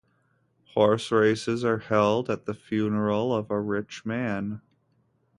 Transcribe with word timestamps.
Horse 0.73 1.11
races 1.11 1.63
are 1.63 1.77
held 1.77 2.27
at 2.31 2.47
the 2.47 2.55
funeral 2.55 3.31
of 3.35 3.51
a 3.51 3.59
rich 3.61 4.03
man. 4.03 4.61